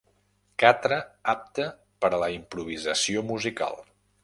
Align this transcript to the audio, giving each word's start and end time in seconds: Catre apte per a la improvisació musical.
Catre 0.61 0.97
apte 1.33 1.67
per 2.05 2.11
a 2.15 2.21
la 2.25 2.31
improvisació 2.39 3.25
musical. 3.31 3.81